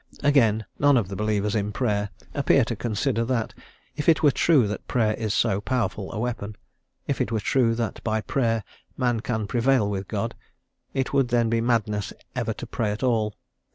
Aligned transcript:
Again, 0.23 0.65
none 0.79 0.97
of 0.97 1.09
the 1.09 1.15
believers 1.15 1.53
in 1.53 1.71
Prayer 1.71 2.09
appear 2.33 2.65
to 2.65 2.75
consider, 2.75 3.23
that, 3.25 3.53
if 3.95 4.09
it 4.09 4.23
were 4.23 4.31
true 4.31 4.67
that 4.67 4.87
Prayer 4.87 5.13
is 5.13 5.31
so 5.31 5.61
powerful 5.61 6.11
a 6.11 6.17
weapon 6.17 6.55
if 7.05 7.21
it 7.21 7.31
were 7.31 7.39
true 7.39 7.75
that 7.75 8.03
by 8.03 8.21
Prayer 8.21 8.63
man 8.97 9.19
can 9.19 9.45
prevail 9.45 9.87
with 9.87 10.07
God 10.07 10.33
it 10.95 11.13
would 11.13 11.27
then 11.27 11.51
be 11.51 11.61
madness 11.61 12.13
ever 12.35 12.51
to 12.51 12.65
pray 12.65 12.89
at 12.89 13.03
all. 13.03 13.35